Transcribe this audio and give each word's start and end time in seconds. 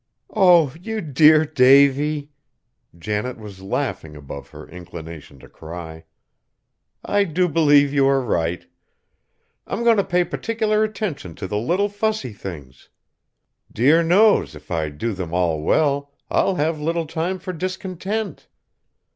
"Oh! 0.33 0.73
you 0.81 0.99
dear 0.99 1.45
Davy!" 1.45 2.31
Janet 2.97 3.37
was 3.37 3.61
laughing 3.61 4.15
above 4.15 4.49
her 4.49 4.67
inclination 4.67 5.37
to 5.37 5.47
cry. 5.47 6.05
"I 7.05 7.23
do 7.25 7.47
believe 7.47 7.93
you 7.93 8.07
are 8.07 8.19
right. 8.23 8.65
I'm 9.67 9.83
going 9.83 9.97
to 9.97 10.03
pay 10.03 10.23
particular 10.23 10.83
attention 10.83 11.35
to 11.35 11.45
the 11.45 11.59
little 11.59 11.87
fussy 11.87 12.33
things. 12.33 12.89
Dear 13.71 14.01
knows! 14.01 14.55
if 14.55 14.71
I 14.71 14.89
do 14.89 15.13
them 15.13 15.35
all 15.35 15.61
well, 15.61 16.11
I'll 16.31 16.55
have 16.55 16.81
little 16.81 17.05
time 17.05 17.37
for 17.37 17.53
discontent." 17.53 18.47